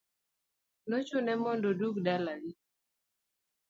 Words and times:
Nochune 0.89 1.31
mondo 1.43 1.65
odug 1.73 1.95
dala 2.05 2.33
gi. 2.41 2.51